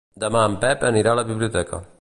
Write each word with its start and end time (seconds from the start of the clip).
Demà 0.21 0.41
en 0.51 0.55
Pep 0.63 0.87
anirà 0.91 1.15
a 1.15 1.21
la 1.21 1.29
biblioteca. 1.31 1.85